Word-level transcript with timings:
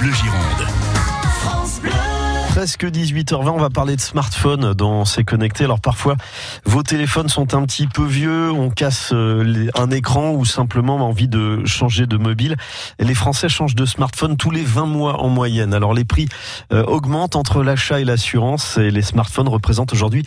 Bleu 0.00 0.12
Gironde. 0.12 0.66
Presque 2.48 2.84
18h20, 2.84 3.50
on 3.50 3.58
va 3.58 3.68
parler 3.68 3.96
de 3.96 4.00
smartphone 4.00 4.72
dans 4.72 5.04
C'est 5.04 5.24
connecté. 5.24 5.64
Alors 5.64 5.80
parfois, 5.80 6.16
vos 6.64 6.82
téléphones 6.82 7.28
sont 7.28 7.54
un 7.54 7.64
petit 7.66 7.86
peu 7.86 8.04
vieux, 8.04 8.50
on 8.50 8.70
casse 8.70 9.10
euh, 9.12 9.68
un 9.76 9.90
écran 9.90 10.32
ou 10.32 10.46
simplement 10.46 10.96
envie 10.96 11.28
de 11.28 11.64
changer 11.66 12.06
de 12.06 12.16
mobile. 12.16 12.56
Les 12.98 13.14
Français 13.14 13.50
changent 13.50 13.74
de 13.74 13.84
smartphone 13.84 14.38
tous 14.38 14.50
les 14.50 14.64
20 14.64 14.86
mois 14.86 15.20
en 15.20 15.28
moyenne. 15.28 15.74
Alors 15.74 15.92
les 15.92 16.04
prix 16.04 16.28
euh, 16.72 16.82
augmentent 16.84 17.36
entre 17.36 17.62
l'achat 17.62 18.00
et 18.00 18.04
l'assurance 18.04 18.78
et 18.78 18.90
les 18.90 19.02
smartphones 19.02 19.48
représentent 19.48 19.92
aujourd'hui 19.92 20.24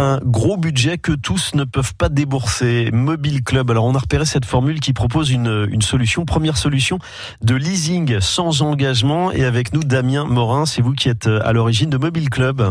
un 0.00 0.18
gros 0.24 0.56
budget 0.56 0.96
que 0.96 1.12
tous 1.12 1.54
ne 1.54 1.64
peuvent 1.64 1.94
pas 1.94 2.08
débourser. 2.08 2.90
Mobile 2.92 3.42
Club. 3.44 3.70
Alors 3.70 3.84
on 3.84 3.94
a 3.94 3.98
repéré 3.98 4.24
cette 4.24 4.46
formule 4.46 4.80
qui 4.80 4.92
propose 4.92 5.30
une, 5.30 5.68
une 5.70 5.82
solution, 5.82 6.24
première 6.24 6.56
solution 6.56 6.98
de 7.42 7.54
leasing 7.54 8.20
sans 8.20 8.62
engagement. 8.62 9.30
Et 9.30 9.44
avec 9.44 9.74
nous, 9.74 9.84
Damien 9.84 10.24
Morin, 10.24 10.64
c'est 10.64 10.80
vous 10.80 10.94
qui 10.94 11.08
êtes 11.08 11.26
à 11.26 11.52
l'origine 11.52 11.90
de 11.90 11.98
Mobile 11.98 12.30
Club. 12.30 12.62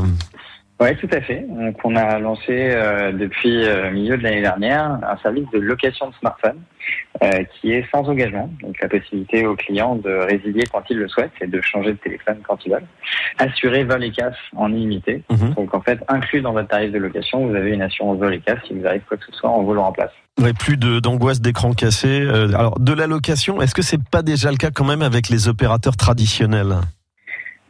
Oui, 0.79 0.95
tout 0.95 1.09
à 1.11 1.19
fait. 1.19 1.45
Donc, 1.49 1.77
on 1.83 1.95
a 1.95 2.19
lancé 2.19 2.47
euh, 2.49 3.11
depuis 3.11 3.65
euh, 3.65 3.91
milieu 3.91 4.17
de 4.17 4.23
l'année 4.23 4.41
dernière 4.41 4.97
un 5.03 5.17
service 5.17 5.49
de 5.51 5.59
location 5.59 6.09
de 6.09 6.15
smartphone 6.15 6.59
euh, 7.21 7.43
qui 7.53 7.73
est 7.73 7.85
sans 7.91 8.07
engagement. 8.07 8.49
Donc 8.61 8.79
la 8.81 8.87
possibilité 8.87 9.45
aux 9.45 9.55
clients 9.55 9.95
de 9.95 10.09
résilier 10.09 10.63
quand 10.71 10.83
ils 10.89 10.97
le 10.97 11.09
souhaitent 11.09 11.33
et 11.41 11.47
de 11.47 11.59
changer 11.59 11.91
de 11.91 11.97
téléphone 11.97 12.37
quand 12.47 12.57
ils 12.65 12.71
veulent. 12.71 12.87
Assurer 13.37 13.83
vol 13.83 14.03
et 14.05 14.11
casse 14.11 14.37
en 14.55 14.71
illimité. 14.71 15.23
Mhm. 15.29 15.53
Donc 15.55 15.73
en 15.73 15.81
fait, 15.81 15.99
inclus 16.07 16.41
dans 16.41 16.53
votre 16.53 16.69
tarif 16.69 16.93
de 16.93 16.97
location, 16.97 17.45
vous 17.45 17.55
avez 17.55 17.71
une 17.71 17.81
assurance 17.81 18.17
vol 18.17 18.33
et 18.33 18.39
casse 18.39 18.59
si 18.65 18.73
vous 18.73 18.87
arrive 18.87 19.01
quoi 19.01 19.17
que 19.17 19.25
ce 19.25 19.33
soit 19.33 19.49
en 19.49 19.63
volant 19.63 19.87
en 19.87 19.91
place. 19.91 20.11
Ouais, 20.39 20.53
plus 20.53 20.77
d'angoisse 20.77 21.41
d'écran 21.41 21.73
cassé. 21.73 22.21
Euh, 22.21 22.47
alors 22.53 22.79
de 22.79 22.93
la 22.93 23.07
location, 23.07 23.61
est-ce 23.61 23.75
que 23.75 23.81
c'est 23.81 24.01
pas 24.09 24.21
déjà 24.21 24.49
le 24.49 24.57
cas 24.57 24.71
quand 24.71 24.85
même 24.85 25.01
avec 25.01 25.27
les 25.27 25.49
opérateurs 25.49 25.97
traditionnels? 25.97 26.75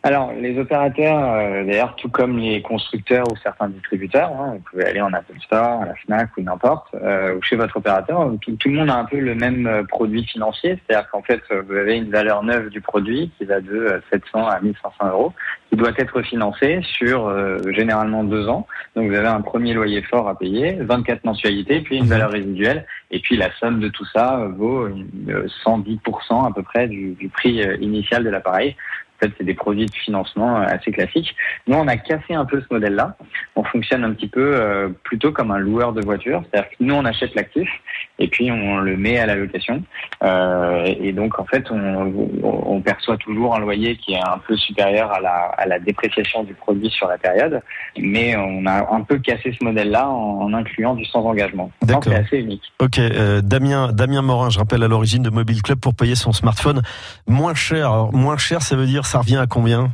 Alors, 0.02 0.32
les 0.32 0.58
opérateurs, 0.58 1.34
euh, 1.34 1.66
d'ailleurs, 1.66 1.94
tout 1.98 2.08
comme 2.08 2.38
les 2.38 2.62
constructeurs 2.62 3.26
ou 3.30 3.36
certains 3.44 3.68
distributeurs, 3.68 4.32
hein, 4.32 4.54
vous 4.54 4.62
pouvez 4.72 4.86
aller 4.86 5.02
en 5.02 5.12
Apple 5.12 5.38
Store, 5.42 5.82
à 5.82 5.88
la 5.88 5.96
Fnac 5.96 6.30
ou 6.38 6.42
n'importe, 6.42 6.88
euh, 6.96 7.36
ou 7.36 7.42
chez 7.42 7.58
votre 7.58 7.76
opérateur, 7.76 8.32
tout, 8.40 8.54
tout 8.56 8.70
le 8.70 8.76
monde 8.76 8.90
a 8.90 8.96
un 8.96 9.04
peu 9.04 9.20
le 9.20 9.36
même 9.36 9.68
euh, 9.68 9.84
produit 9.84 10.24
financier, 10.26 10.80
c'est-à-dire 10.88 11.10
qu'en 11.10 11.22
fait, 11.22 11.42
euh, 11.52 11.64
vous 11.68 11.76
avez 11.76 11.98
une 11.98 12.10
valeur 12.12 12.44
neuve 12.44 12.70
du 12.70 12.80
produit 12.80 13.30
qui 13.38 13.44
va 13.44 13.60
de 13.60 13.76
euh, 13.76 14.00
700 14.10 14.48
à 14.48 14.62
1500 14.62 15.10
euros, 15.10 15.34
qui 15.70 15.76
doit 15.76 15.92
être 15.98 16.22
financé 16.22 16.80
sur 16.82 17.28
euh, 17.28 17.58
généralement 17.74 18.24
deux 18.24 18.48
ans. 18.48 18.68
Donc, 18.96 19.10
vous 19.10 19.16
avez 19.18 19.28
un 19.28 19.42
premier 19.42 19.74
loyer 19.74 20.02
fort 20.04 20.30
à 20.30 20.38
payer, 20.38 20.78
24 20.80 21.26
mensualités, 21.26 21.82
puis 21.82 21.98
une 21.98 22.04
Mhm. 22.04 22.10
valeur 22.10 22.32
résiduelle, 22.32 22.86
et 23.12 23.20
puis 23.20 23.36
la 23.36 23.52
somme 23.60 23.82
de 23.82 23.90
tout 23.90 24.06
ça 24.14 24.40
euh, 24.40 24.48
vaut 24.48 24.84
euh, 25.28 25.46
110% 25.66 26.48
à 26.48 26.54
peu 26.56 26.64
près 26.64 26.88
du, 26.88 27.12
du 27.16 27.28
prix 27.28 27.62
euh, 27.62 27.76
initial 27.82 28.24
de 28.24 28.30
l'appareil. 28.30 28.78
En 29.22 29.26
fait, 29.26 29.34
c'est 29.38 29.44
des 29.44 29.54
produits 29.54 29.86
de 29.86 29.96
financement 29.96 30.58
euh, 30.58 30.66
assez 30.66 30.92
classiques. 30.92 31.36
Nous, 31.68 31.76
on 31.76 31.88
a 31.88 31.98
cassé 31.98 32.34
un 32.34 32.46
peu 32.46 32.62
ce 32.62 32.74
modèle-là. 32.74 33.18
On 33.56 33.64
fonctionne 33.66 34.04
un 34.06 34.14
petit 34.14 34.28
peu 34.28 34.56
euh, 34.56 34.90
plutôt 35.04 35.32
comme 35.34 35.52
un 35.52 35.58
loueur 35.58 35.92
de 35.92 36.02
voiture. 36.02 36.42
C'est-à-dire 36.50 36.70
que 36.70 36.76
nous, 36.80 36.94
on 36.94 37.04
achète 37.04 37.36
l'actif 37.36 37.70
et 38.18 38.28
puis 38.28 38.50
on 38.52 38.78
le 38.78 38.96
met 38.96 39.18
à 39.20 39.26
la 39.26 39.36
location. 39.36 39.84
Euh, 40.24 40.86
et 41.02 41.12
donc, 41.12 41.38
en 41.40 41.46
fait, 41.46 41.70
on, 41.70 42.14
on 42.44 42.82
perçoit 42.82 43.18
toujours 43.18 43.56
un 43.56 43.60
loyer 43.60 43.98
qui 43.98 44.14
est 44.14 44.20
un 44.20 44.40
peu 44.48 44.56
supérieur 44.56 45.12
à 45.12 45.20
la, 45.20 45.52
à 45.58 45.66
la 45.66 45.80
dépréciation 45.80 46.44
du 46.44 46.54
produit 46.54 46.90
sur 46.90 47.08
la 47.08 47.18
période. 47.18 47.62
Mais 47.98 48.36
on 48.38 48.66
a 48.66 48.94
un 48.94 49.02
peu 49.02 49.18
cassé 49.20 49.56
ce 49.60 49.64
modèle-là 49.66 50.08
en, 50.10 50.44
en 50.44 50.54
incluant 50.54 50.96
du 50.96 51.04
sans 51.06 51.26
engagement. 51.26 51.72
Je 51.82 51.88
pense 51.88 52.06
que 52.06 52.10
D'accord. 52.10 52.26
C'est 52.30 52.36
assez 52.36 52.44
unique. 52.44 52.64
Ok, 52.80 53.00
euh, 53.00 53.42
Damien, 53.42 53.92
Damien 53.92 54.22
Morin, 54.22 54.50
je 54.50 54.60
rappelle 54.60 54.84
à 54.84 54.88
l'origine 54.88 55.24
de 55.24 55.30
Mobile 55.30 55.62
Club 55.62 55.80
pour 55.80 55.94
payer 55.94 56.16
son 56.16 56.32
smartphone 56.32 56.82
moins 57.28 57.54
cher. 57.54 57.92
Alors, 57.92 58.14
moins 58.14 58.38
cher, 58.38 58.62
ça 58.62 58.76
veut 58.76 58.86
dire 58.86 59.06
ça 59.10 59.20
revient 59.20 59.38
à 59.38 59.48
combien? 59.48 59.90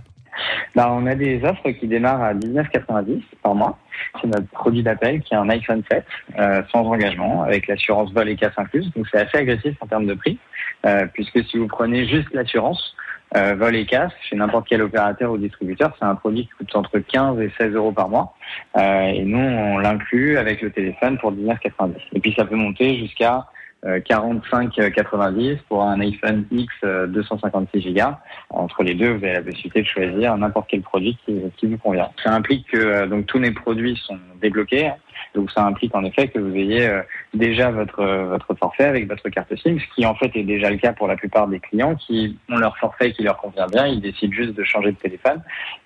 Bah, 0.75 0.89
on 0.91 1.07
a 1.07 1.15
des 1.15 1.41
offres 1.45 1.69
qui 1.69 1.87
démarrent 1.87 2.21
à 2.21 2.33
19,90 2.33 3.21
par 3.41 3.55
mois. 3.55 3.79
C'est 4.19 4.27
notre 4.27 4.47
produit 4.47 4.83
d'appel 4.83 5.21
qui 5.21 5.33
est 5.33 5.37
un 5.37 5.47
iPhone 5.47 5.81
7 5.89 6.05
euh, 6.37 6.61
sans 6.69 6.85
engagement 6.85 7.43
avec 7.43 7.67
l'assurance 7.67 8.11
vol 8.11 8.27
et 8.27 8.35
casse 8.35 8.51
incluse. 8.57 8.91
Donc 8.93 9.07
c'est 9.09 9.19
assez 9.19 9.37
agressif 9.37 9.77
en 9.79 9.87
termes 9.87 10.05
de 10.05 10.15
prix 10.15 10.37
euh, 10.85 11.05
puisque 11.13 11.45
si 11.45 11.57
vous 11.57 11.67
prenez 11.67 12.05
juste 12.05 12.27
l'assurance 12.33 12.93
euh, 13.37 13.55
vol 13.55 13.77
et 13.77 13.85
casse 13.85 14.11
chez 14.29 14.35
n'importe 14.35 14.67
quel 14.67 14.81
opérateur 14.81 15.31
ou 15.31 15.37
distributeur, 15.37 15.95
c'est 15.97 16.05
un 16.05 16.15
produit 16.15 16.47
qui 16.47 16.51
coûte 16.57 16.75
entre 16.75 16.99
15 16.99 17.39
et 17.39 17.53
16 17.57 17.73
euros 17.73 17.93
par 17.93 18.09
mois. 18.09 18.35
Et 18.77 19.23
nous, 19.23 19.39
on 19.39 19.77
l'inclut 19.77 20.37
avec 20.37 20.61
le 20.61 20.71
téléphone 20.71 21.17
pour 21.19 21.31
19,90. 21.31 21.93
Et 22.13 22.19
puis 22.19 22.33
ça 22.37 22.43
peut 22.43 22.55
monter 22.55 22.97
jusqu'à 22.97 23.47
45,90 23.85 25.59
pour 25.69 25.83
un 25.83 25.99
iPhone 25.99 26.45
X 26.51 26.73
euh, 26.83 27.07
256 27.07 27.93
Go. 27.93 28.01
Entre 28.49 28.83
les 28.83 28.95
deux, 28.95 29.11
vous 29.11 29.23
avez 29.23 29.33
la 29.33 29.41
possibilité 29.41 29.81
de 29.83 29.87
choisir 29.87 30.37
n'importe 30.37 30.67
quel 30.69 30.81
produit 30.81 31.17
qui, 31.25 31.67
vous 31.67 31.77
convient. 31.77 32.09
Ça 32.23 32.33
implique 32.33 32.67
que 32.67 32.77
euh, 32.77 33.07
donc 33.07 33.27
tous 33.27 33.39
mes 33.39 33.51
produits 33.51 33.95
sont 34.05 34.17
débloqués. 34.41 34.91
Donc 35.33 35.51
ça 35.51 35.65
implique 35.65 35.93
en 35.93 36.03
effet 36.03 36.29
que 36.29 36.39
vous 36.39 36.55
ayez 36.55 36.87
euh, 36.87 37.01
déjà 37.33 37.69
votre 37.69 37.99
euh, 37.99 38.25
votre 38.25 38.55
forfait 38.55 38.85
avec 38.85 39.07
votre 39.07 39.27
carte 39.29 39.53
SIM, 39.55 39.77
ce 39.79 39.95
qui 39.95 40.05
en 40.05 40.15
fait 40.15 40.31
est 40.35 40.43
déjà 40.43 40.69
le 40.69 40.77
cas 40.77 40.93
pour 40.93 41.07
la 41.07 41.15
plupart 41.15 41.47
des 41.47 41.59
clients 41.59 41.95
qui 41.95 42.37
ont 42.49 42.57
leur 42.57 42.77
forfait 42.77 43.11
qui 43.11 43.23
leur 43.23 43.37
convient 43.37 43.67
bien, 43.67 43.85
ils 43.85 44.01
décident 44.01 44.33
juste 44.33 44.53
de 44.53 44.63
changer 44.63 44.91
de 44.91 44.97
téléphone. 44.97 45.41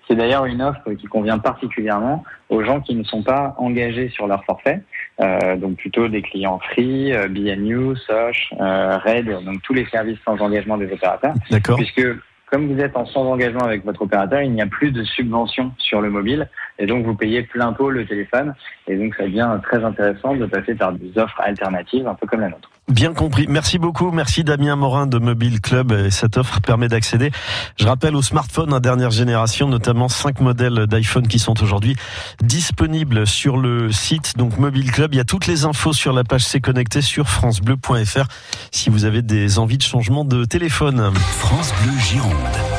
C'est 0.06 0.14
d'ailleurs 0.14 0.44
une 0.46 0.62
offre 0.62 0.92
qui 0.92 1.06
convient 1.06 1.38
particulièrement 1.38 2.24
aux 2.48 2.62
gens 2.64 2.80
qui 2.80 2.94
ne 2.94 3.04
sont 3.04 3.22
pas 3.22 3.54
engagés 3.58 4.08
sur 4.10 4.26
leur 4.26 4.44
forfait, 4.44 4.82
euh, 5.20 5.56
donc 5.56 5.76
plutôt 5.76 6.08
des 6.08 6.22
clients 6.22 6.58
Free, 6.70 7.12
euh, 7.12 7.28
BNU, 7.28 7.96
Soch, 7.96 8.52
euh, 8.58 8.98
Red, 8.98 9.44
donc 9.44 9.62
tous 9.62 9.74
les 9.74 9.86
services 9.86 10.18
sans 10.24 10.38
engagement 10.40 10.78
des 10.78 10.90
opérateurs 10.92 11.34
D'accord 11.50 11.76
puisque 11.76 12.06
comme 12.46 12.72
vous 12.72 12.80
êtes 12.80 12.96
en 12.96 13.06
sans 13.06 13.26
engagement 13.30 13.62
avec 13.62 13.84
votre 13.84 14.02
opérateur, 14.02 14.42
il 14.42 14.50
n'y 14.52 14.62
a 14.62 14.66
plus 14.66 14.90
de 14.90 15.04
subvention 15.04 15.72
sur 15.78 16.00
le 16.00 16.10
mobile 16.10 16.48
et 16.78 16.86
donc 16.86 17.04
vous 17.04 17.14
payez 17.14 17.42
plein 17.42 17.72
pot 17.72 17.90
le 17.90 18.06
téléphone 18.06 18.54
et 18.88 18.96
donc 18.96 19.14
ça 19.14 19.24
devient 19.24 19.58
très 19.62 19.84
intéressant 19.84 20.34
de 20.34 20.46
passer 20.46 20.74
par 20.74 20.92
des 20.92 21.16
offres 21.16 21.40
alternatives 21.40 22.08
un 22.08 22.14
peu 22.14 22.26
comme 22.26 22.40
la 22.40 22.48
nôtre. 22.48 22.69
Bien 22.90 23.14
compris. 23.14 23.46
Merci 23.48 23.78
beaucoup. 23.78 24.10
Merci 24.10 24.42
Damien 24.42 24.74
Morin 24.74 25.06
de 25.06 25.18
Mobile 25.18 25.60
Club. 25.60 25.92
Et 25.92 26.10
cette 26.10 26.36
offre 26.36 26.60
permet 26.60 26.88
d'accéder, 26.88 27.30
je 27.78 27.86
rappelle, 27.86 28.16
aux 28.16 28.22
smartphones 28.22 28.74
à 28.74 28.80
dernière 28.80 29.12
génération, 29.12 29.68
notamment 29.68 30.08
cinq 30.08 30.40
modèles 30.40 30.86
d'iPhone 30.88 31.28
qui 31.28 31.38
sont 31.38 31.62
aujourd'hui 31.62 31.94
disponibles 32.42 33.28
sur 33.28 33.56
le 33.58 33.92
site. 33.92 34.36
Donc 34.36 34.58
Mobile 34.58 34.90
Club, 34.90 35.14
il 35.14 35.18
y 35.18 35.20
a 35.20 35.24
toutes 35.24 35.46
les 35.46 35.64
infos 35.64 35.92
sur 35.92 36.12
la 36.12 36.24
page 36.24 36.44
C'est 36.44 36.60
connecté 36.60 37.00
sur 37.00 37.28
francebleu.fr 37.28 38.26
si 38.72 38.90
vous 38.90 39.04
avez 39.04 39.22
des 39.22 39.58
envies 39.60 39.78
de 39.78 39.82
changement 39.82 40.24
de 40.24 40.44
téléphone. 40.44 41.12
France 41.14 41.72
Bleu 41.82 41.96
Gironde. 41.98 42.69